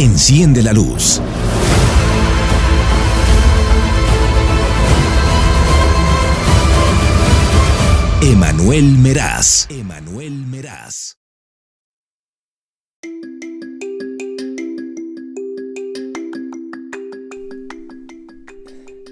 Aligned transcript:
Enciende 0.00 0.62
la 0.62 0.72
luz. 0.72 1.20
Emanuel 8.22 8.96
Meraz. 8.96 9.68
Emanuel 9.68 10.46
Meraz. 10.46 11.18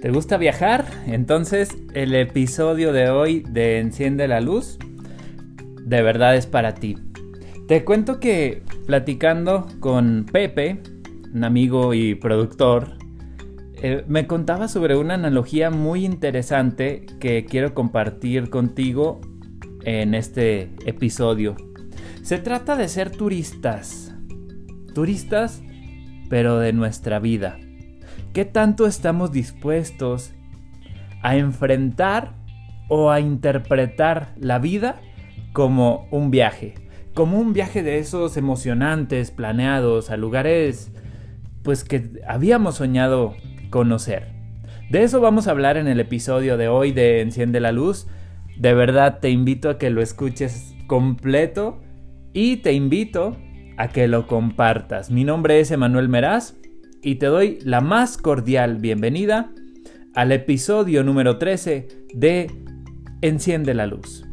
¿Te 0.00 0.10
gusta 0.10 0.38
viajar? 0.38 0.86
Entonces 1.06 1.68
el 1.92 2.14
episodio 2.14 2.94
de 2.94 3.10
hoy 3.10 3.44
de 3.46 3.80
Enciende 3.80 4.26
la 4.26 4.40
Luz 4.40 4.78
de 5.84 6.02
verdad 6.02 6.34
es 6.34 6.46
para 6.46 6.74
ti. 6.76 6.96
Te 7.68 7.84
cuento 7.84 8.18
que 8.18 8.62
platicando 8.86 9.66
con 9.78 10.24
Pepe, 10.24 10.80
un 11.34 11.44
amigo 11.44 11.92
y 11.92 12.14
productor, 12.14 12.96
eh, 13.82 14.04
me 14.08 14.26
contaba 14.26 14.68
sobre 14.68 14.96
una 14.96 15.12
analogía 15.12 15.68
muy 15.68 16.06
interesante 16.06 17.04
que 17.20 17.44
quiero 17.44 17.74
compartir 17.74 18.48
contigo 18.48 19.20
en 19.84 20.14
este 20.14 20.70
episodio. 20.86 21.56
Se 22.22 22.38
trata 22.38 22.74
de 22.74 22.88
ser 22.88 23.10
turistas. 23.10 24.14
Turistas, 24.94 25.62
pero 26.30 26.58
de 26.58 26.72
nuestra 26.72 27.18
vida. 27.18 27.58
¿Qué 28.32 28.46
tanto 28.46 28.86
estamos 28.86 29.30
dispuestos 29.30 30.32
a 31.22 31.36
enfrentar 31.36 32.32
o 32.88 33.10
a 33.10 33.20
interpretar 33.20 34.32
la 34.38 34.58
vida 34.58 35.02
como 35.52 36.08
un 36.10 36.30
viaje? 36.30 36.87
Como 37.18 37.40
un 37.40 37.52
viaje 37.52 37.82
de 37.82 37.98
esos 37.98 38.36
emocionantes, 38.36 39.32
planeados, 39.32 40.10
a 40.10 40.16
lugares 40.16 40.92
pues 41.64 41.82
que 41.82 42.12
habíamos 42.24 42.76
soñado 42.76 43.34
conocer. 43.70 44.28
De 44.88 45.02
eso 45.02 45.20
vamos 45.20 45.48
a 45.48 45.50
hablar 45.50 45.78
en 45.78 45.88
el 45.88 45.98
episodio 45.98 46.56
de 46.56 46.68
hoy 46.68 46.92
de 46.92 47.20
Enciende 47.20 47.58
la 47.58 47.72
Luz. 47.72 48.06
De 48.56 48.72
verdad 48.72 49.18
te 49.18 49.30
invito 49.30 49.68
a 49.68 49.78
que 49.78 49.90
lo 49.90 50.00
escuches 50.00 50.76
completo 50.86 51.80
y 52.34 52.58
te 52.58 52.72
invito 52.72 53.36
a 53.78 53.88
que 53.88 54.06
lo 54.06 54.28
compartas. 54.28 55.10
Mi 55.10 55.24
nombre 55.24 55.58
es 55.58 55.72
Emanuel 55.72 56.08
Meraz 56.08 56.54
y 57.02 57.16
te 57.16 57.26
doy 57.26 57.58
la 57.64 57.80
más 57.80 58.16
cordial 58.16 58.76
bienvenida 58.76 59.50
al 60.14 60.30
episodio 60.30 61.02
número 61.02 61.36
13 61.36 61.88
de 62.14 62.48
Enciende 63.22 63.74
la 63.74 63.88
Luz. 63.88 64.27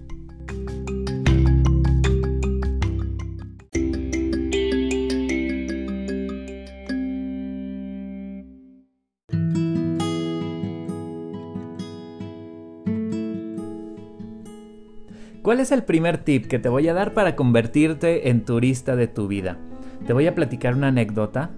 ¿Cuál 15.55 15.63
es 15.63 15.71
el 15.71 15.83
primer 15.83 16.17
tip 16.17 16.47
que 16.47 16.59
te 16.59 16.67
voy 16.67 16.85
a 16.89 16.93
dar 16.93 17.13
para 17.13 17.37
convertirte 17.37 18.29
en 18.29 18.43
turista 18.43 18.97
de 18.97 19.07
tu 19.07 19.29
vida? 19.29 19.57
Te 20.05 20.11
voy 20.11 20.27
a 20.27 20.35
platicar 20.35 20.75
una 20.75 20.89
anécdota 20.89 21.51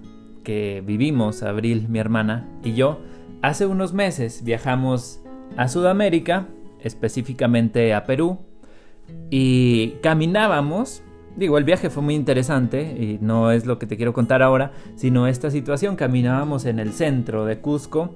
que 0.44 0.84
vivimos, 0.86 1.42
Abril, 1.42 1.88
mi 1.88 1.98
hermana, 1.98 2.46
y 2.62 2.74
yo. 2.74 3.00
Hace 3.42 3.66
unos 3.66 3.94
meses 3.94 4.44
viajamos 4.44 5.20
a 5.56 5.66
Sudamérica, 5.66 6.46
específicamente 6.80 7.92
a 7.92 8.04
Perú, 8.04 8.38
y 9.30 9.94
caminábamos. 10.00 11.02
Digo, 11.36 11.58
el 11.58 11.64
viaje 11.64 11.90
fue 11.90 12.04
muy 12.04 12.14
interesante 12.14 12.82
y 12.82 13.18
no 13.20 13.50
es 13.50 13.66
lo 13.66 13.80
que 13.80 13.86
te 13.86 13.96
quiero 13.96 14.12
contar 14.12 14.44
ahora, 14.44 14.70
sino 14.94 15.26
esta 15.26 15.50
situación. 15.50 15.96
Caminábamos 15.96 16.66
en 16.66 16.78
el 16.78 16.92
centro 16.92 17.46
de 17.46 17.58
Cusco 17.58 18.14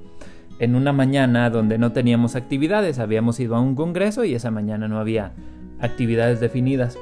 en 0.60 0.77
una 0.77 0.92
mañana 0.92 1.50
donde 1.50 1.77
no 1.77 1.91
teníamos 1.91 2.36
actividades, 2.36 3.00
habíamos 3.00 3.41
ido 3.41 3.56
a 3.56 3.60
un 3.60 3.75
congreso 3.75 4.25
y 4.25 4.37
esa 4.37 4.53
mañana 4.53 4.87
no 4.87 5.00
había 5.00 5.32
actividades 5.82 6.41
definidas. 6.41 6.98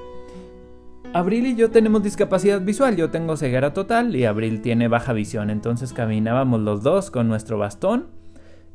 Abril 1.12 1.46
y 1.46 1.56
yo 1.56 1.70
tenemos 1.70 2.02
discapacidad 2.02 2.60
visual, 2.60 2.96
yo 2.96 3.10
tengo 3.10 3.36
ceguera 3.36 3.72
total 3.72 4.14
y 4.14 4.24
Abril 4.24 4.62
tiene 4.62 4.88
baja 4.88 5.12
visión, 5.12 5.50
entonces 5.50 5.92
caminábamos 5.92 6.60
los 6.60 6.82
dos 6.82 7.10
con 7.10 7.28
nuestro 7.28 7.58
bastón 7.58 8.20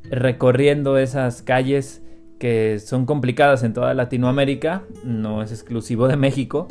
recorriendo 0.09 0.97
esas 0.97 1.41
calles 1.41 2.03
que 2.39 2.79
son 2.79 3.05
complicadas 3.05 3.63
en 3.63 3.73
toda 3.73 3.93
Latinoamérica, 3.93 4.83
no 5.03 5.41
es 5.41 5.51
exclusivo 5.51 6.07
de 6.07 6.17
México. 6.17 6.67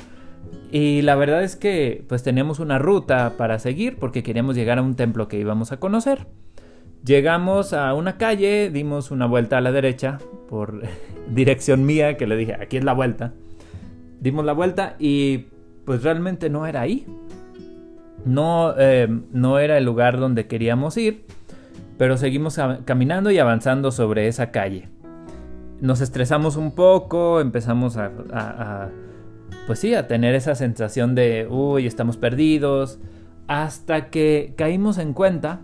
Y 0.71 1.03
la 1.03 1.15
verdad 1.15 1.43
es 1.43 1.57
que 1.57 2.05
pues 2.09 2.23
teníamos 2.23 2.59
una 2.59 2.79
ruta 2.79 3.35
para 3.39 3.59
seguir 3.59 3.97
porque 3.97 4.23
queríamos 4.23 4.57
llegar 4.57 4.79
a 4.79 4.83
un 4.83 4.95
templo 4.95 5.27
que 5.29 5.39
íbamos 5.39 5.73
a 5.73 5.79
conocer. 5.79 6.27
Llegamos 7.05 7.75
a 7.75 7.93
una 7.93 8.17
calle, 8.17 8.71
dimos 8.71 9.11
una 9.11 9.27
vuelta 9.27 9.59
a 9.59 9.61
la 9.61 9.73
derecha 9.73 10.19
por 10.49 10.83
dirección 11.29 11.85
mía 11.85 12.17
que 12.17 12.27
le 12.27 12.37
dije, 12.37 12.55
aquí 12.55 12.79
es 12.79 12.85
la 12.85 12.95
vuelta. 12.95 13.35
Dimos 14.21 14.47
la 14.47 14.55
vuelta 14.55 14.97
y 14.99 15.47
pues 15.85 16.03
realmente 16.03 16.49
no 16.49 16.67
era 16.67 16.81
ahí. 16.81 17.07
No, 18.25 18.73
eh, 18.79 19.07
no 19.33 19.59
era 19.59 19.77
el 19.77 19.85
lugar 19.85 20.19
donde 20.19 20.47
queríamos 20.47 20.97
ir, 20.97 21.27
pero 21.99 22.17
seguimos 22.17 22.59
caminando 22.87 23.31
y 23.31 23.39
avanzando 23.39 23.91
sobre 23.91 24.29
esa 24.29 24.51
calle. 24.51 24.89
Nos 25.83 26.01
estresamos 26.01 26.57
un 26.57 26.75
poco, 26.75 27.43
empezamos 27.43 27.99
a, 27.99 28.13
a, 28.33 28.89
pues 29.67 29.79
sí, 29.79 29.95
a 29.95 30.07
tener 30.07 30.35
esa 30.35 30.55
sensación 30.55 31.15
de, 31.15 31.47
uy, 31.51 31.87
estamos 31.87 32.17
perdidos, 32.17 32.99
hasta 33.47 34.09
que 34.09 34.55
caímos 34.57 34.97
en 34.97 35.13
cuenta 35.13 35.61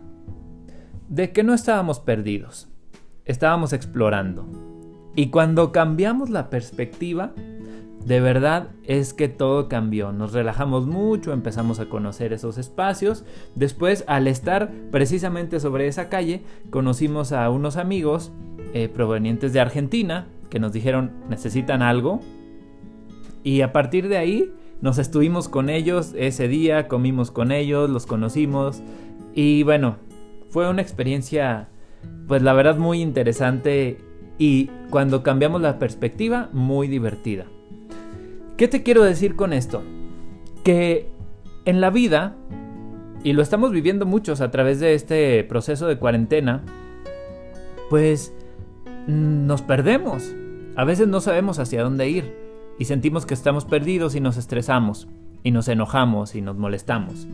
de 1.10 1.32
que 1.32 1.42
no 1.42 1.52
estábamos 1.52 1.98
perdidos, 1.98 2.68
estábamos 3.24 3.72
explorando. 3.72 4.46
Y 5.16 5.30
cuando 5.30 5.72
cambiamos 5.72 6.30
la 6.30 6.48
perspectiva, 6.50 7.32
de 8.06 8.20
verdad 8.20 8.68
es 8.84 9.12
que 9.12 9.28
todo 9.28 9.68
cambió. 9.68 10.12
Nos 10.12 10.32
relajamos 10.32 10.86
mucho, 10.86 11.32
empezamos 11.32 11.80
a 11.80 11.86
conocer 11.86 12.32
esos 12.32 12.58
espacios. 12.58 13.24
Después, 13.56 14.04
al 14.06 14.28
estar 14.28 14.70
precisamente 14.92 15.58
sobre 15.58 15.88
esa 15.88 16.08
calle, 16.08 16.42
conocimos 16.70 17.32
a 17.32 17.50
unos 17.50 17.76
amigos 17.76 18.32
eh, 18.72 18.88
provenientes 18.88 19.52
de 19.52 19.60
Argentina 19.60 20.28
que 20.48 20.60
nos 20.60 20.72
dijeron 20.72 21.10
necesitan 21.28 21.82
algo. 21.82 22.20
Y 23.42 23.62
a 23.62 23.72
partir 23.72 24.08
de 24.08 24.16
ahí 24.16 24.52
nos 24.80 24.98
estuvimos 24.98 25.48
con 25.48 25.70
ellos 25.70 26.14
ese 26.16 26.46
día, 26.46 26.86
comimos 26.86 27.32
con 27.32 27.50
ellos, 27.50 27.90
los 27.90 28.06
conocimos. 28.06 28.80
Y 29.34 29.64
bueno, 29.64 29.96
fue 30.50 30.68
una 30.68 30.82
experiencia, 30.82 31.68
pues 32.26 32.42
la 32.42 32.52
verdad 32.52 32.76
muy 32.76 33.00
interesante 33.00 33.98
y 34.38 34.70
cuando 34.90 35.22
cambiamos 35.22 35.60
la 35.60 35.78
perspectiva, 35.78 36.48
muy 36.52 36.88
divertida. 36.88 37.46
¿Qué 38.56 38.68
te 38.68 38.82
quiero 38.82 39.02
decir 39.04 39.36
con 39.36 39.52
esto? 39.52 39.82
Que 40.64 41.08
en 41.64 41.80
la 41.80 41.90
vida, 41.90 42.36
y 43.22 43.32
lo 43.32 43.42
estamos 43.42 43.70
viviendo 43.70 44.06
muchos 44.06 44.40
a 44.40 44.50
través 44.50 44.80
de 44.80 44.94
este 44.94 45.44
proceso 45.44 45.86
de 45.86 45.98
cuarentena, 45.98 46.62
pues 47.88 48.34
nos 49.06 49.62
perdemos. 49.62 50.34
A 50.76 50.84
veces 50.84 51.08
no 51.08 51.20
sabemos 51.20 51.58
hacia 51.58 51.82
dónde 51.82 52.08
ir 52.08 52.34
y 52.78 52.86
sentimos 52.86 53.26
que 53.26 53.34
estamos 53.34 53.64
perdidos 53.64 54.14
y 54.14 54.20
nos 54.20 54.36
estresamos 54.36 55.08
y 55.42 55.50
nos 55.50 55.68
enojamos 55.68 56.34
y 56.34 56.40
nos 56.40 56.56
molestamos. 56.56 57.28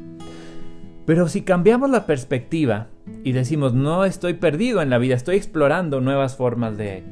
Pero 1.06 1.28
si 1.28 1.42
cambiamos 1.42 1.88
la 1.88 2.04
perspectiva 2.04 2.88
y 3.22 3.32
decimos, 3.32 3.74
no 3.74 4.04
estoy 4.04 4.34
perdido 4.34 4.82
en 4.82 4.90
la 4.90 4.98
vida, 4.98 5.14
estoy 5.14 5.36
explorando 5.36 6.00
nuevas 6.00 6.36
formas 6.36 6.76
de, 6.76 7.04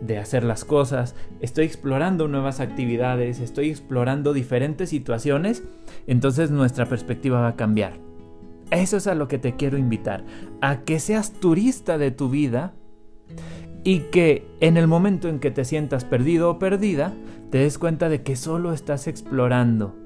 de 0.00 0.18
hacer 0.18 0.44
las 0.44 0.64
cosas, 0.64 1.16
estoy 1.40 1.66
explorando 1.66 2.28
nuevas 2.28 2.60
actividades, 2.60 3.40
estoy 3.40 3.70
explorando 3.70 4.32
diferentes 4.32 4.90
situaciones, 4.90 5.64
entonces 6.06 6.52
nuestra 6.52 6.86
perspectiva 6.86 7.40
va 7.40 7.48
a 7.48 7.56
cambiar. 7.56 7.94
Eso 8.70 8.96
es 8.96 9.08
a 9.08 9.16
lo 9.16 9.26
que 9.26 9.38
te 9.38 9.56
quiero 9.56 9.76
invitar, 9.76 10.24
a 10.60 10.82
que 10.82 11.00
seas 11.00 11.32
turista 11.32 11.98
de 11.98 12.12
tu 12.12 12.30
vida 12.30 12.72
y 13.82 14.00
que 14.12 14.46
en 14.60 14.76
el 14.76 14.86
momento 14.86 15.28
en 15.28 15.40
que 15.40 15.50
te 15.50 15.64
sientas 15.64 16.04
perdido 16.04 16.50
o 16.50 16.58
perdida, 16.60 17.12
te 17.50 17.58
des 17.58 17.78
cuenta 17.78 18.08
de 18.08 18.22
que 18.22 18.36
solo 18.36 18.72
estás 18.72 19.08
explorando 19.08 19.96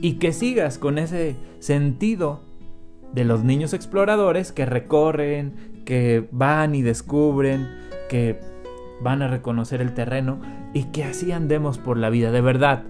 y 0.00 0.14
que 0.14 0.32
sigas 0.32 0.78
con 0.78 0.98
ese 0.98 1.36
sentido 1.60 2.51
de 3.12 3.24
los 3.24 3.44
niños 3.44 3.74
exploradores 3.74 4.52
que 4.52 4.66
recorren, 4.66 5.82
que 5.84 6.28
van 6.30 6.74
y 6.74 6.82
descubren, 6.82 7.68
que 8.08 8.40
van 9.02 9.22
a 9.22 9.28
reconocer 9.28 9.80
el 9.80 9.94
terreno 9.94 10.40
y 10.72 10.84
que 10.84 11.04
así 11.04 11.32
andemos 11.32 11.78
por 11.78 11.98
la 11.98 12.10
vida, 12.10 12.30
de 12.30 12.40
verdad. 12.40 12.84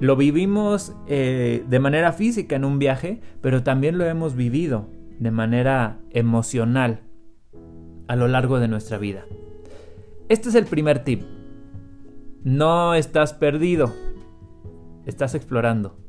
Lo 0.00 0.16
vivimos 0.16 0.94
eh, 1.06 1.64
de 1.68 1.78
manera 1.78 2.12
física 2.12 2.56
en 2.56 2.64
un 2.64 2.78
viaje, 2.78 3.20
pero 3.40 3.62
también 3.62 3.98
lo 3.98 4.04
hemos 4.04 4.34
vivido 4.34 4.88
de 5.20 5.30
manera 5.30 6.00
emocional 6.10 7.02
a 8.08 8.16
lo 8.16 8.26
largo 8.26 8.58
de 8.58 8.68
nuestra 8.68 8.98
vida. 8.98 9.24
Este 10.28 10.48
es 10.48 10.54
el 10.54 10.64
primer 10.64 11.04
tip. 11.04 11.22
No 12.42 12.94
estás 12.94 13.32
perdido, 13.32 13.92
estás 15.06 15.36
explorando. 15.36 16.01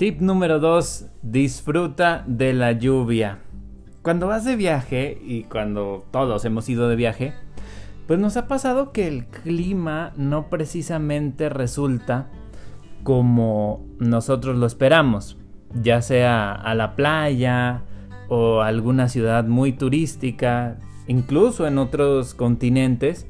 Tip 0.00 0.22
número 0.22 0.60
2. 0.60 1.10
Disfruta 1.20 2.24
de 2.26 2.54
la 2.54 2.72
lluvia. 2.72 3.40
Cuando 4.00 4.28
vas 4.28 4.46
de 4.46 4.56
viaje 4.56 5.20
y 5.22 5.42
cuando 5.42 6.06
todos 6.10 6.42
hemos 6.46 6.70
ido 6.70 6.88
de 6.88 6.96
viaje, 6.96 7.34
pues 8.06 8.18
nos 8.18 8.38
ha 8.38 8.48
pasado 8.48 8.92
que 8.92 9.06
el 9.06 9.26
clima 9.26 10.14
no 10.16 10.48
precisamente 10.48 11.50
resulta 11.50 12.30
como 13.02 13.84
nosotros 13.98 14.56
lo 14.56 14.64
esperamos, 14.64 15.36
ya 15.74 16.00
sea 16.00 16.54
a 16.54 16.74
la 16.74 16.96
playa 16.96 17.82
o 18.30 18.62
alguna 18.62 19.10
ciudad 19.10 19.44
muy 19.44 19.74
turística, 19.74 20.78
incluso 21.08 21.66
en 21.66 21.76
otros 21.76 22.32
continentes, 22.32 23.26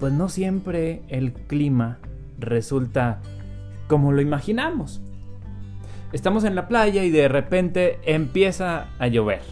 pues 0.00 0.14
no 0.14 0.30
siempre 0.30 1.02
el 1.08 1.34
clima 1.34 1.98
resulta 2.38 3.20
como 3.86 4.12
lo 4.12 4.22
imaginamos 4.22 5.02
estamos 6.12 6.44
en 6.44 6.54
la 6.54 6.68
playa 6.68 7.04
y 7.04 7.10
de 7.10 7.28
repente 7.28 7.98
empieza 8.04 8.88
a 8.98 9.08
llover. 9.08 9.42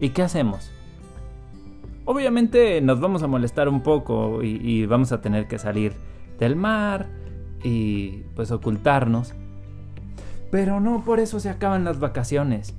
¿Y 0.00 0.10
qué 0.10 0.22
hacemos? 0.22 0.70
Obviamente 2.04 2.80
nos 2.80 3.00
vamos 3.00 3.22
a 3.22 3.26
molestar 3.26 3.68
un 3.68 3.82
poco 3.82 4.42
y, 4.42 4.86
vamos 4.86 5.12
a 5.12 5.20
tener 5.20 5.46
que 5.46 5.58
salir 5.58 5.92
del 6.38 6.56
mar 6.56 7.06
y 7.62 8.24
pues 8.34 8.50
ocultarnos. 8.50 9.34
Pero 10.50 10.80
no 10.80 11.04
por 11.04 11.20
eso 11.20 11.38
se 11.38 11.50
acaban 11.50 11.84
las 11.84 12.00
vacaciones. 12.00 12.74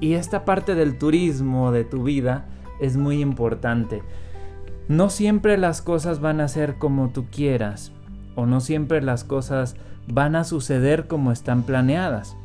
Y 0.00 0.14
esta 0.14 0.44
parte 0.44 0.74
del 0.74 0.98
turismo 0.98 1.70
de 1.70 1.84
tu 1.84 2.02
vida 2.02 2.46
es 2.80 2.96
muy 2.96 3.20
importante. 3.20 4.02
No 4.88 5.10
siempre 5.10 5.58
las 5.58 5.82
cosas 5.82 6.20
van 6.20 6.40
a 6.40 6.48
ser 6.48 6.76
como 6.76 7.10
tú 7.10 7.26
quieras. 7.30 7.92
O 8.36 8.46
no 8.46 8.60
siempre 8.60 9.02
las 9.02 9.24
cosas 9.24 9.76
van 10.06 10.36
a 10.36 10.44
suceder 10.44 11.08
como 11.08 11.32
están 11.32 11.62
planeadas. 11.64 12.36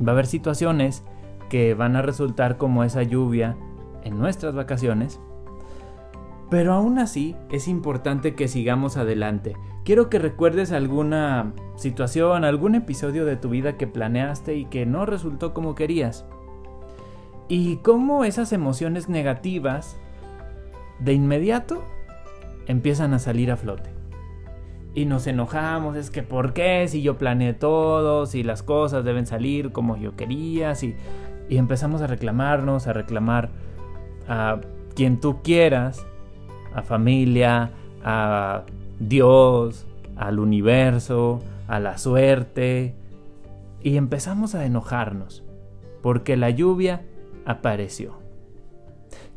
Va 0.00 0.12
a 0.12 0.14
haber 0.14 0.26
situaciones 0.26 1.02
que 1.48 1.74
van 1.74 1.96
a 1.96 2.02
resultar 2.02 2.56
como 2.56 2.84
esa 2.84 3.02
lluvia 3.02 3.56
en 4.04 4.18
nuestras 4.18 4.54
vacaciones. 4.54 5.20
Pero 6.50 6.74
aún 6.74 6.98
así 6.98 7.34
es 7.50 7.66
importante 7.68 8.34
que 8.34 8.48
sigamos 8.48 8.96
adelante. 8.96 9.54
Quiero 9.84 10.10
que 10.10 10.18
recuerdes 10.18 10.70
alguna 10.70 11.54
situación, 11.76 12.44
algún 12.44 12.74
episodio 12.74 13.24
de 13.24 13.36
tu 13.36 13.48
vida 13.48 13.76
que 13.76 13.86
planeaste 13.86 14.56
y 14.56 14.66
que 14.66 14.86
no 14.86 15.06
resultó 15.06 15.54
como 15.54 15.74
querías. 15.74 16.26
Y 17.48 17.76
cómo 17.78 18.24
esas 18.24 18.52
emociones 18.52 19.08
negativas 19.08 19.96
de 21.00 21.14
inmediato 21.14 21.82
empiezan 22.66 23.14
a 23.14 23.18
salir 23.18 23.50
a 23.50 23.56
flote 23.56 24.01
y 24.94 25.06
nos 25.06 25.26
enojamos, 25.26 25.96
es 25.96 26.10
que 26.10 26.22
¿por 26.22 26.52
qué? 26.52 26.86
Si 26.88 27.02
yo 27.02 27.16
planeé 27.16 27.54
todo, 27.54 28.26
si 28.26 28.42
las 28.42 28.62
cosas 28.62 29.04
deben 29.04 29.26
salir 29.26 29.72
como 29.72 29.96
yo 29.96 30.16
quería, 30.16 30.74
si... 30.74 30.94
y 31.48 31.56
empezamos 31.56 32.02
a 32.02 32.06
reclamarnos, 32.06 32.86
a 32.86 32.92
reclamar 32.92 33.50
a 34.28 34.60
quien 34.94 35.20
tú 35.20 35.42
quieras, 35.42 36.04
a 36.74 36.82
familia, 36.82 37.70
a 38.04 38.64
Dios, 38.98 39.86
al 40.16 40.38
universo, 40.38 41.40
a 41.68 41.80
la 41.80 41.96
suerte, 41.96 42.94
y 43.82 43.96
empezamos 43.96 44.54
a 44.54 44.66
enojarnos, 44.66 45.42
porque 46.02 46.36
la 46.36 46.50
lluvia 46.50 47.02
apareció. 47.46 48.20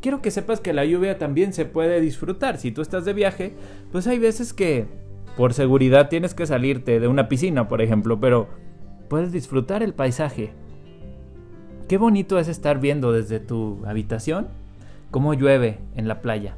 Quiero 0.01 0.21
que 0.21 0.31
sepas 0.31 0.59
que 0.59 0.73
la 0.73 0.85
lluvia 0.85 1.17
también 1.17 1.53
se 1.53 1.65
puede 1.65 1.99
disfrutar. 1.99 2.57
Si 2.57 2.71
tú 2.71 2.81
estás 2.81 3.05
de 3.05 3.13
viaje, 3.13 3.53
pues 3.91 4.05
hay 4.05 4.19
veces 4.19 4.53
que 4.53 4.85
por 5.37 5.53
seguridad 5.53 6.09
tienes 6.09 6.33
que 6.33 6.45
salirte 6.45 6.99
de 6.99 7.07
una 7.07 7.27
piscina, 7.27 7.67
por 7.67 7.81
ejemplo, 7.81 8.19
pero 8.19 8.47
puedes 9.09 9.31
disfrutar 9.31 9.83
el 9.83 9.93
paisaje. 9.93 10.51
Qué 11.87 11.97
bonito 11.97 12.39
es 12.39 12.47
estar 12.47 12.79
viendo 12.79 13.11
desde 13.11 13.39
tu 13.39 13.81
habitación 13.85 14.47
cómo 15.11 15.33
llueve 15.33 15.79
en 15.95 16.07
la 16.07 16.21
playa. 16.21 16.57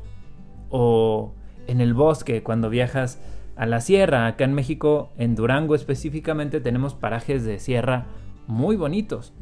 O 0.69 1.33
en 1.67 1.81
el 1.81 1.93
bosque 1.93 2.43
cuando 2.43 2.69
viajas 2.69 3.19
a 3.55 3.65
la 3.65 3.81
sierra. 3.81 4.27
Acá 4.27 4.45
en 4.45 4.53
México, 4.53 5.11
en 5.17 5.35
Durango 5.35 5.75
específicamente, 5.75 6.61
tenemos 6.61 6.93
parajes 6.93 7.43
de 7.43 7.59
sierra 7.59 8.05
muy 8.47 8.75
bonitos. 8.75 9.33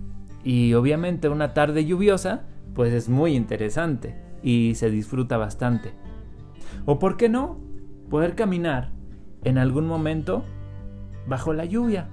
Y 0.43 0.73
obviamente 0.73 1.29
una 1.29 1.53
tarde 1.53 1.85
lluviosa, 1.85 2.43
pues 2.73 2.93
es 2.93 3.09
muy 3.09 3.35
interesante 3.35 4.15
y 4.43 4.75
se 4.75 4.89
disfruta 4.89 5.37
bastante. 5.37 5.93
O 6.85 6.99
por 6.99 7.17
qué 7.17 7.29
no, 7.29 7.57
poder 8.09 8.35
caminar 8.35 8.91
en 9.45 9.57
algún 9.57 9.87
momento 9.87 10.43
bajo 11.27 11.53
la 11.53 11.63
lluvia. 11.63 12.09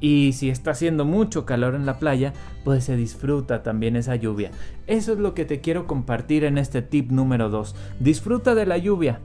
Y 0.00 0.32
si 0.32 0.48
está 0.48 0.70
haciendo 0.70 1.04
mucho 1.04 1.44
calor 1.44 1.74
en 1.74 1.84
la 1.86 1.98
playa, 1.98 2.32
pues 2.64 2.84
se 2.84 2.96
disfruta 2.96 3.62
también 3.62 3.96
esa 3.96 4.16
lluvia. 4.16 4.50
Eso 4.86 5.12
es 5.12 5.18
lo 5.18 5.34
que 5.34 5.44
te 5.44 5.60
quiero 5.60 5.86
compartir 5.86 6.44
en 6.44 6.58
este 6.58 6.82
tip 6.82 7.10
número 7.10 7.50
2. 7.50 7.76
Disfruta 8.00 8.54
de 8.54 8.66
la 8.66 8.78
lluvia. 8.78 9.20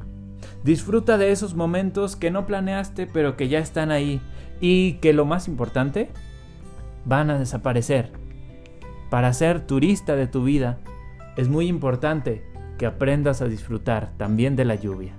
Disfruta 0.64 1.18
de 1.18 1.32
esos 1.32 1.56
momentos 1.56 2.16
que 2.16 2.30
no 2.30 2.46
planeaste 2.46 3.08
pero 3.08 3.38
que 3.38 3.48
ya 3.48 3.60
están 3.60 3.90
ahí 3.90 4.22
y 4.60 4.94
que 4.94 5.14
lo 5.14 5.26
más 5.26 5.48
importante, 5.48 6.10
van 7.06 7.30
a 7.30 7.40
desaparecer. 7.40 8.12
Para 9.10 9.32
ser 9.34 9.66
turista 9.66 10.16
de 10.16 10.28
tu 10.28 10.44
vida, 10.44 10.80
es 11.38 11.48
muy 11.48 11.68
importante 11.68 12.44
que 12.78 12.86
aprendas 12.86 13.42
a 13.42 13.48
disfrutar 13.48 14.12
también 14.18 14.56
de 14.56 14.66
la 14.66 14.76
lluvia. 14.76 15.14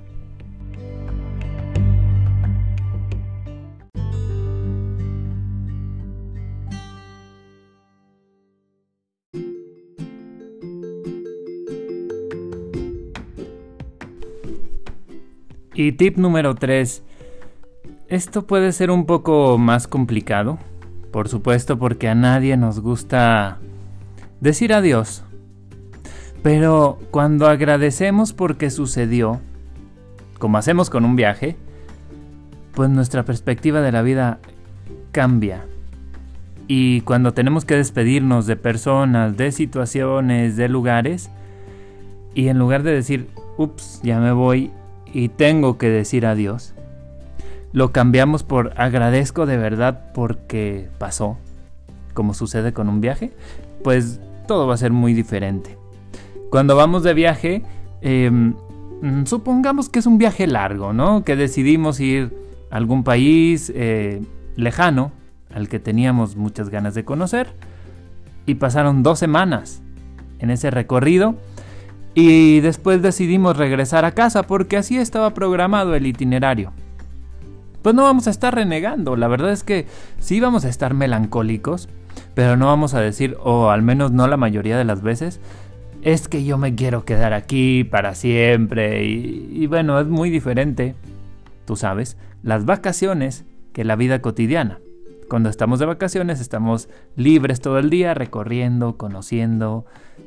Y 15.78 15.92
tip 15.92 16.16
número 16.16 16.54
3. 16.54 17.02
Esto 18.08 18.46
puede 18.46 18.72
ser 18.72 18.90
un 18.90 19.04
poco 19.04 19.58
más 19.58 19.86
complicado, 19.86 20.58
por 21.12 21.28
supuesto 21.28 21.78
porque 21.78 22.08
a 22.08 22.14
nadie 22.14 22.56
nos 22.56 22.80
gusta 22.80 23.58
decir 24.40 24.72
adiós. 24.72 25.22
Pero 26.42 26.98
cuando 27.10 27.46
agradecemos 27.46 28.32
porque 28.32 28.70
sucedió, 28.70 29.38
como 30.38 30.56
hacemos 30.56 30.88
con 30.88 31.04
un 31.04 31.14
viaje, 31.14 31.58
pues 32.72 32.88
nuestra 32.88 33.24
perspectiva 33.24 33.82
de 33.82 33.92
la 33.92 34.00
vida 34.00 34.38
cambia. 35.12 35.66
Y 36.68 37.02
cuando 37.02 37.34
tenemos 37.34 37.66
que 37.66 37.76
despedirnos 37.76 38.46
de 38.46 38.56
personas, 38.56 39.36
de 39.36 39.52
situaciones, 39.52 40.56
de 40.56 40.70
lugares, 40.70 41.28
y 42.34 42.48
en 42.48 42.58
lugar 42.58 42.82
de 42.82 42.92
decir, 42.92 43.28
ups, 43.58 44.00
ya 44.02 44.20
me 44.20 44.32
voy, 44.32 44.70
y 45.16 45.30
tengo 45.30 45.78
que 45.78 45.88
decir 45.88 46.26
adiós, 46.26 46.74
lo 47.72 47.90
cambiamos 47.90 48.42
por 48.42 48.74
agradezco 48.76 49.46
de 49.46 49.56
verdad 49.56 50.12
porque 50.12 50.90
pasó, 50.98 51.38
como 52.12 52.34
sucede 52.34 52.74
con 52.74 52.90
un 52.90 53.00
viaje, 53.00 53.32
pues 53.82 54.20
todo 54.46 54.66
va 54.66 54.74
a 54.74 54.76
ser 54.76 54.92
muy 54.92 55.14
diferente. 55.14 55.78
Cuando 56.50 56.76
vamos 56.76 57.02
de 57.02 57.14
viaje, 57.14 57.62
em, 58.02 58.56
supongamos 59.24 59.88
que 59.88 60.00
es 60.00 60.06
un 60.06 60.18
viaje 60.18 60.46
largo, 60.46 60.92
¿no? 60.92 61.24
Que 61.24 61.34
decidimos 61.34 61.98
ir 61.98 62.36
a 62.70 62.76
algún 62.76 63.02
país 63.02 63.72
eh, 63.74 64.20
lejano, 64.54 65.12
al 65.50 65.70
que 65.70 65.78
teníamos 65.78 66.36
muchas 66.36 66.68
ganas 66.68 66.94
de 66.94 67.06
conocer, 67.06 67.54
y 68.44 68.56
pasaron 68.56 69.02
dos 69.02 69.18
semanas 69.18 69.80
en 70.40 70.50
ese 70.50 70.70
recorrido 70.70 71.36
y 72.18 72.60
después 72.60 73.02
decidimos 73.02 73.58
regresar 73.58 74.06
a 74.06 74.12
casa 74.12 74.44
porque 74.44 74.78
así 74.78 74.96
estaba 74.96 75.34
programado 75.34 75.94
el 75.94 76.06
itinerario. 76.06 76.72
Pues 77.82 77.94
no 77.94 78.04
vamos 78.04 78.26
a 78.26 78.30
estar 78.30 78.54
renegando, 78.54 79.16
la 79.16 79.28
verdad 79.28 79.52
es 79.52 79.62
que 79.62 79.86
sí 80.18 80.40
vamos 80.40 80.64
a 80.64 80.70
estar 80.70 80.94
melancólicos, 80.94 81.90
pero 82.34 82.56
no 82.56 82.66
vamos 82.66 82.94
a 82.94 83.02
decir, 83.02 83.36
o 83.44 83.68
al 83.68 83.82
menos 83.82 84.12
no 84.12 84.26
la 84.28 84.38
mayoría 84.38 84.78
de 84.78 84.84
las 84.84 85.02
veces, 85.02 85.40
es 86.00 86.26
que 86.26 86.42
yo 86.42 86.56
me 86.56 86.74
quiero 86.74 87.04
quedar 87.04 87.34
aquí 87.34 87.84
para 87.84 88.14
siempre 88.14 89.04
y, 89.04 89.66
bueno, 89.66 90.00
es 90.00 90.06
muy 90.06 90.30
diferente, 90.30 90.94
tú 91.66 91.76
sabes, 91.76 92.16
las 92.42 92.64
vacaciones 92.64 93.44
que 93.74 93.84
la 93.84 93.94
vida 93.94 94.22
cotidiana. 94.22 94.78
Cuando 95.28 95.48
estamos 95.48 95.80
de 95.80 95.86
vacaciones 95.86 96.40
estamos 96.40 96.88
libres 97.16 97.60
todo 97.60 97.78
el 97.80 97.90
día, 97.90 98.14
recorriendo, 98.14 98.96
conociendo, 98.96 99.84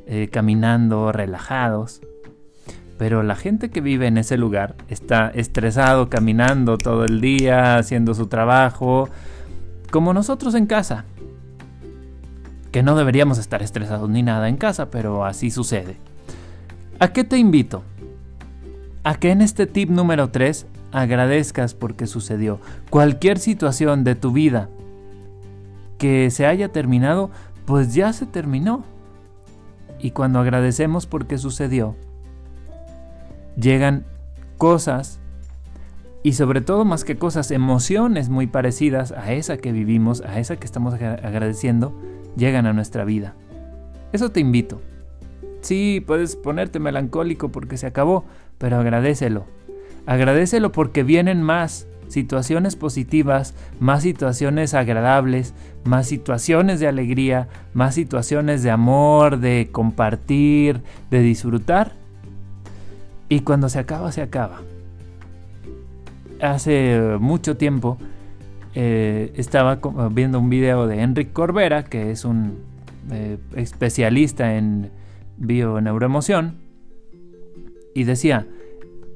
eh, 0.08 0.28
caminando, 0.30 1.14
relajados. 1.14 2.02
Pero 2.98 3.24
la 3.24 3.38
gente 3.38 3.70
que 3.70 3.80
vive 3.80 4.08
en 4.08 4.18
ese 4.18 4.38
lugar 4.38 4.76
está 4.90 5.30
estresado, 5.30 6.10
caminando 6.10 6.78
todo 6.78 7.06
el 7.06 7.22
día, 7.22 7.78
haciendo 7.78 8.14
su 8.14 8.28
trabajo, 8.28 9.08
como 9.90 10.14
nosotros 10.14 10.54
en 10.54 10.66
casa. 10.66 11.06
Que 12.74 12.84
no 12.84 12.98
deberíamos 12.98 13.38
estar 13.38 13.64
estresados 13.64 14.10
ni 14.10 14.22
nada 14.22 14.50
en 14.50 14.58
casa, 14.58 14.90
pero 14.92 15.24
así 15.24 15.50
sucede. 15.50 15.96
¿A 17.00 17.14
qué 17.14 17.24
te 17.24 17.38
invito? 17.38 17.84
A 19.06 19.16
que 19.16 19.32
en 19.32 19.42
este 19.42 19.66
tip 19.66 19.90
número 19.90 20.30
3 20.30 20.66
agradezcas 20.92 21.74
porque 21.74 22.06
sucedió. 22.06 22.60
Cualquier 22.90 23.40
situación 23.40 24.04
de 24.04 24.16
tu 24.16 24.34
vida 24.34 24.68
que 26.00 26.32
se 26.32 26.48
haya 26.48 26.70
terminado, 26.70 27.30
pues 27.66 27.94
ya 27.94 28.12
se 28.14 28.26
terminó. 28.26 28.84
Y 30.00 30.12
cuando 30.12 30.40
agradecemos 30.40 31.06
porque 31.06 31.38
sucedió, 31.38 31.96
llegan 33.56 34.06
cosas 34.58 35.20
y 36.24 36.34
sobre 36.34 36.62
todo 36.62 36.84
más 36.86 37.04
que 37.04 37.18
cosas, 37.18 37.52
emociones 37.52 38.30
muy 38.30 38.48
parecidas 38.48 39.12
a 39.12 39.32
esa 39.34 39.58
que 39.58 39.72
vivimos, 39.72 40.22
a 40.22 40.40
esa 40.40 40.58
que 40.58 40.66
estamos 40.66 40.94
agradeciendo, 40.96 41.94
llegan 42.36 42.66
a 42.66 42.74
nuestra 42.74 43.06
vida. 43.06 43.36
Eso 44.12 44.32
te 44.32 44.40
invito. 44.40 44.82
Sí, 45.62 46.04
puedes 46.06 46.36
ponerte 46.36 46.80
melancólico 46.80 47.50
porque 47.50 47.78
se 47.78 47.88
acabó, 47.88 48.26
pero 48.58 48.78
agradecelo. 48.78 49.46
Agradecelo 50.06 50.72
porque 50.72 51.04
vienen 51.04 51.44
más 51.44 51.88
situaciones 52.10 52.76
positivas, 52.76 53.56
más 53.80 54.04
situaciones 54.04 54.74
agradables, 54.74 55.54
más 55.86 56.08
situaciones 56.08 56.80
de 56.80 56.88
alegría, 56.88 57.48
más 57.74 57.96
situaciones 57.96 58.64
de 58.64 58.72
amor, 58.72 59.40
de 59.40 59.70
compartir, 59.72 60.82
de 61.10 61.22
disfrutar. 61.22 61.94
Y 63.30 63.42
cuando 63.42 63.70
se 63.70 63.80
acaba, 63.80 64.12
se 64.12 64.22
acaba. 64.22 64.62
Hace 66.42 67.18
mucho 67.20 67.58
tiempo 67.58 67.98
eh, 68.76 69.32
estaba 69.36 69.80
viendo 70.12 70.40
un 70.40 70.50
video 70.50 70.88
de 70.88 71.02
Enric 71.02 71.32
Corbera, 71.32 71.86
que 71.86 72.12
es 72.12 72.26
un 72.26 72.60
eh, 73.12 73.38
especialista 73.56 74.56
en 74.56 74.92
bioneuroemoción, 75.38 76.58
y 77.94 78.04
decía, 78.04 78.48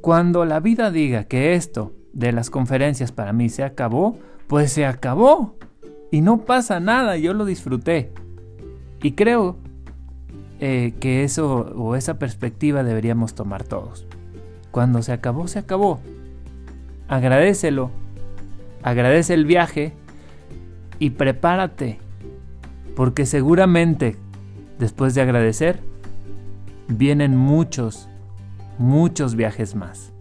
cuando 0.02 0.46
la 0.46 0.60
vida 0.60 0.92
diga 0.92 1.26
que 1.26 1.54
esto 1.54 1.94
de 2.14 2.32
las 2.32 2.50
conferencias 2.50 3.12
para 3.12 3.34
mí 3.34 3.50
se 3.50 3.64
acabó, 3.64 4.18
pues 4.48 4.72
se 4.72 4.86
acabó. 4.86 5.58
Y 6.12 6.22
no 6.22 6.46
pasa 6.46 6.80
nada, 6.80 7.18
yo 7.18 7.34
lo 7.34 7.44
disfruté. 7.44 8.14
Y 9.02 9.14
creo 9.14 9.58
eh, 10.60 10.94
que 11.00 11.24
eso 11.24 11.74
o 11.76 11.96
esa 11.96 12.20
perspectiva 12.20 12.84
deberíamos 12.84 13.34
tomar 13.34 13.64
todos. 13.64 14.08
Cuando 14.72 15.02
se 15.02 15.12
acabó, 15.12 15.48
se 15.48 15.60
acabó. 15.60 16.00
Agradecelo. 17.08 17.92
Agradece 18.84 19.34
el 19.34 19.46
viaje 19.46 19.94
y 21.00 21.12
prepárate. 21.12 22.00
Porque 22.96 23.26
seguramente 23.26 24.18
después 24.78 25.16
de 25.16 25.22
agradecer, 25.22 25.80
vienen 26.88 27.36
muchos, 27.36 28.08
muchos 28.78 29.36
viajes 29.36 29.76
más. 29.76 30.13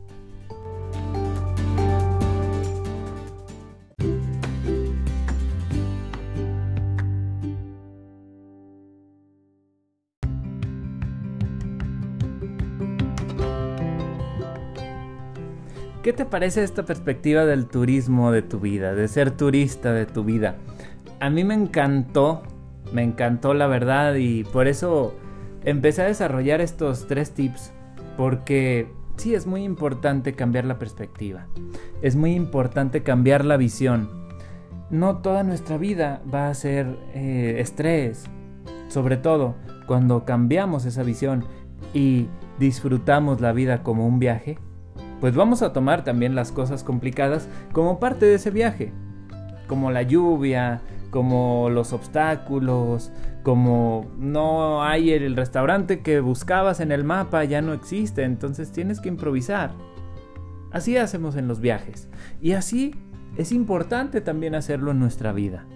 ¿Qué 16.02 16.12
te 16.12 16.24
parece 16.24 16.64
esta 16.64 16.84
perspectiva 16.84 17.44
del 17.44 17.66
turismo 17.66 18.32
de 18.32 18.42
tu 18.42 18.58
vida, 18.58 18.92
de 18.92 19.06
ser 19.06 19.30
turista 19.30 19.92
de 19.92 20.04
tu 20.04 20.24
vida? 20.24 20.56
A 21.20 21.30
mí 21.30 21.44
me 21.44 21.54
encantó, 21.54 22.42
me 22.92 23.04
encantó 23.04 23.54
la 23.54 23.68
verdad 23.68 24.16
y 24.16 24.42
por 24.42 24.66
eso 24.66 25.14
empecé 25.64 26.02
a 26.02 26.06
desarrollar 26.06 26.60
estos 26.60 27.06
tres 27.06 27.30
tips 27.30 27.72
porque 28.16 28.88
sí 29.16 29.36
es 29.36 29.46
muy 29.46 29.62
importante 29.62 30.32
cambiar 30.32 30.64
la 30.64 30.80
perspectiva, 30.80 31.46
es 32.02 32.16
muy 32.16 32.34
importante 32.34 33.04
cambiar 33.04 33.44
la 33.44 33.56
visión. 33.56 34.10
No 34.90 35.18
toda 35.18 35.44
nuestra 35.44 35.76
vida 35.76 36.20
va 36.34 36.48
a 36.48 36.54
ser 36.54 36.98
eh, 37.14 37.58
estrés, 37.60 38.24
sobre 38.88 39.18
todo 39.18 39.54
cuando 39.86 40.24
cambiamos 40.24 40.84
esa 40.84 41.04
visión 41.04 41.44
y 41.94 42.26
disfrutamos 42.58 43.40
la 43.40 43.52
vida 43.52 43.84
como 43.84 44.04
un 44.04 44.18
viaje, 44.18 44.58
pues 45.22 45.36
vamos 45.36 45.62
a 45.62 45.72
tomar 45.72 46.02
también 46.02 46.34
las 46.34 46.50
cosas 46.50 46.82
complicadas 46.82 47.48
como 47.70 48.00
parte 48.00 48.26
de 48.26 48.34
ese 48.34 48.50
viaje, 48.50 48.92
como 49.68 49.92
la 49.92 50.02
lluvia, 50.02 50.80
como 51.10 51.70
los 51.70 51.92
obstáculos, 51.92 53.12
como 53.44 54.10
no 54.18 54.82
hay 54.82 55.12
el 55.12 55.36
restaurante 55.36 56.00
que 56.00 56.18
buscabas 56.18 56.80
en 56.80 56.90
el 56.90 57.04
mapa, 57.04 57.44
ya 57.44 57.62
no 57.62 57.72
existe, 57.72 58.24
entonces 58.24 58.72
tienes 58.72 58.98
que 58.98 59.10
improvisar. 59.10 59.70
Así 60.72 60.96
hacemos 60.96 61.36
en 61.36 61.46
los 61.46 61.60
viajes. 61.60 62.08
Y 62.40 62.54
así 62.54 62.96
es 63.36 63.52
importante 63.52 64.22
también 64.22 64.56
hacerlo 64.56 64.90
en 64.90 64.98
nuestra 64.98 65.32
vida. 65.32 65.66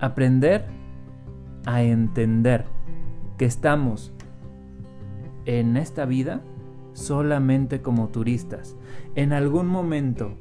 Aprender 0.00 0.66
a 1.66 1.84
entender 1.84 2.64
que 3.38 3.44
estamos 3.44 4.12
en 5.44 5.76
esta 5.76 6.04
vida 6.04 6.40
solamente 6.92 7.82
como 7.82 8.08
turistas. 8.08 8.76
En 9.14 9.32
algún 9.32 9.66
momento, 9.66 10.34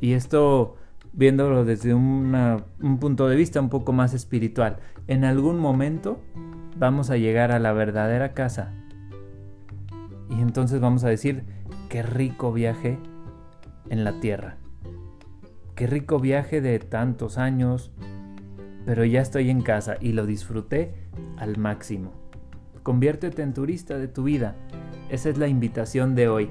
y 0.00 0.12
esto 0.12 0.76
viéndolo 1.12 1.64
desde 1.64 1.94
un 1.94 2.98
punto 3.00 3.28
de 3.28 3.36
vista 3.36 3.60
un 3.60 3.68
poco 3.68 3.92
más 3.92 4.14
espiritual, 4.14 4.78
en 5.06 5.24
algún 5.24 5.58
momento 5.58 6.20
vamos 6.76 7.10
a 7.10 7.16
llegar 7.16 7.52
a 7.52 7.58
la 7.58 7.72
verdadera 7.72 8.32
casa. 8.32 8.72
Y 10.30 10.40
entonces 10.40 10.80
vamos 10.80 11.04
a 11.04 11.08
decir, 11.08 11.44
qué 11.88 12.02
rico 12.02 12.52
viaje 12.52 12.98
en 13.90 14.04
la 14.04 14.20
tierra. 14.20 14.56
Qué 15.74 15.86
rico 15.86 16.18
viaje 16.18 16.60
de 16.60 16.78
tantos 16.78 17.36
años, 17.38 17.92
pero 18.86 19.04
ya 19.04 19.20
estoy 19.20 19.50
en 19.50 19.62
casa 19.62 19.96
y 20.00 20.12
lo 20.12 20.24
disfruté 20.24 20.94
al 21.36 21.58
máximo. 21.58 22.12
Conviértete 22.82 23.42
en 23.42 23.52
turista 23.52 23.98
de 23.98 24.08
tu 24.08 24.22
vida. 24.22 24.56
Esa 25.12 25.28
es 25.28 25.38
la 25.38 25.46
invitación 25.46 26.14
de 26.16 26.28
hoy. 26.28 26.50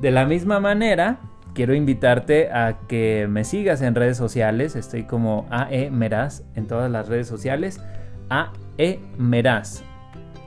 De 0.00 0.10
la 0.10 0.26
misma 0.26 0.58
manera, 0.58 1.20
quiero 1.54 1.74
invitarte 1.74 2.50
a 2.50 2.80
que 2.88 3.28
me 3.28 3.44
sigas 3.44 3.82
en 3.82 3.94
redes 3.94 4.16
sociales. 4.16 4.74
Estoy 4.74 5.04
como 5.04 5.46
AE 5.50 5.90
Meraz 5.90 6.42
en 6.54 6.66
todas 6.66 6.90
las 6.90 7.08
redes 7.08 7.28
sociales. 7.28 7.80
AE 8.30 8.98
Meraz. 9.18 9.84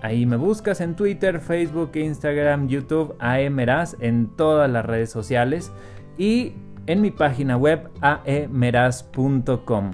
Ahí 0.02 0.26
me 0.26 0.36
buscas 0.36 0.82
en 0.82 0.96
Twitter, 0.96 1.40
Facebook, 1.40 1.92
Instagram, 1.96 2.68
YouTube, 2.68 3.16
AE 3.20 3.50
Meraz 3.50 3.96
en 4.00 4.36
todas 4.36 4.70
las 4.70 4.86
redes 4.86 5.12
sociales. 5.12 5.72
Y 6.18 6.54
en 6.88 7.02
mi 7.02 7.12
página 7.12 7.58
web 7.58 7.90
aemeraz.com. 8.02 9.92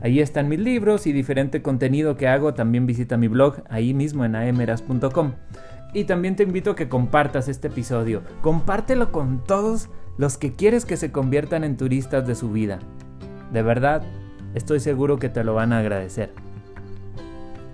Ahí 0.00 0.20
están 0.20 0.48
mis 0.48 0.58
libros 0.58 1.06
y 1.06 1.12
diferente 1.12 1.62
contenido 1.62 2.16
que 2.16 2.28
hago. 2.28 2.54
También 2.54 2.86
visita 2.86 3.16
mi 3.16 3.28
blog 3.28 3.62
ahí 3.68 3.94
mismo 3.94 4.24
en 4.24 4.34
aemeraz.com. 4.34 5.32
Y 5.92 6.04
también 6.04 6.36
te 6.36 6.42
invito 6.42 6.70
a 6.70 6.76
que 6.76 6.88
compartas 6.88 7.48
este 7.48 7.68
episodio. 7.68 8.22
Compártelo 8.40 9.12
con 9.12 9.44
todos 9.44 9.88
los 10.16 10.38
que 10.38 10.52
quieres 10.52 10.84
que 10.84 10.96
se 10.96 11.12
conviertan 11.12 11.64
en 11.64 11.76
turistas 11.76 12.26
de 12.26 12.34
su 12.34 12.50
vida. 12.50 12.78
De 13.52 13.62
verdad, 13.62 14.02
estoy 14.54 14.80
seguro 14.80 15.18
que 15.18 15.28
te 15.28 15.44
lo 15.44 15.54
van 15.54 15.72
a 15.72 15.78
agradecer. 15.78 16.32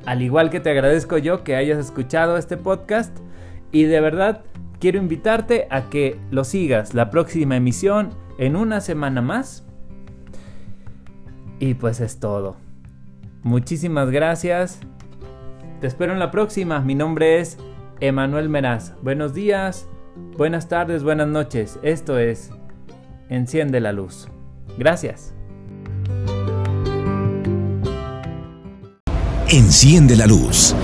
Al 0.07 0.23
igual 0.23 0.51
que 0.51 0.61
te 0.61 0.71
agradezco 0.71 1.19
yo 1.19 1.45
que 1.45 1.55
hayas 1.55 1.79
escuchado 1.79 2.39
este 2.39 2.57
podcast 2.57 3.17
y 3.71 3.85
de 3.85 4.01
verdad 4.01 4.43
quiero 4.81 4.99
invitarte 4.99 5.69
a 5.71 5.91
que 5.91 6.19
lo 6.31 6.45
sigas 6.45 6.95
la 6.95 7.11
próxima 7.11 7.57
emisión 7.57 8.11
en 8.39 8.57
una 8.57 8.81
semana 8.81 9.21
más. 9.21 9.65
Y 11.61 11.75
pues 11.75 12.01
es 12.01 12.21
todo. 12.21 12.57
Muchísimas 13.43 14.11
gracias. 14.11 14.81
Te 15.81 15.87
espero 15.87 16.13
en 16.13 16.19
la 16.19 16.31
próxima. 16.31 16.81
Mi 16.81 16.95
nombre 16.95 17.41
es 17.41 17.59
Emanuel 18.01 18.49
Meraz. 18.49 18.95
Buenos 19.03 19.35
días, 19.35 19.89
buenas 20.37 20.69
tardes, 20.69 21.03
buenas 21.03 21.27
noches. 21.27 21.79
Esto 21.83 22.19
es 22.19 22.51
Enciende 23.29 23.81
la 23.81 23.93
Luz. 23.93 24.29
Gracias. 24.79 25.35
Enciende 29.49 30.15
la 30.15 30.27
Luz. 30.27 30.75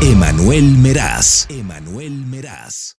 Emanuel 0.00 0.78
Meraz. 0.78 1.46
Emanuel 1.50 2.24
Meraz. 2.26 2.96